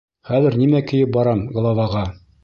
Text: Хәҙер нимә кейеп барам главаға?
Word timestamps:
Хәҙер 0.27 0.55
нимә 0.61 0.79
кейеп 0.91 1.11
барам 1.17 1.43
главаға? 1.59 2.03